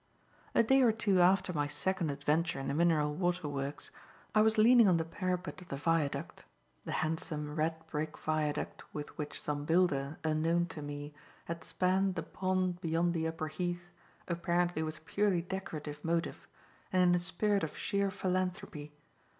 [0.55, 3.91] A day or two after my second adventure in the mineral water works,
[4.33, 6.43] I was leaning on the parapet of the viaduct
[6.85, 11.13] the handsome, red brick viaduct with which some builder, unknown to me,
[11.45, 13.89] had spanned the pond beyond the Upper Heath,
[14.27, 16.47] apparently with purely decorative motive,
[16.91, 18.93] and in a spirit of sheer philanthropy.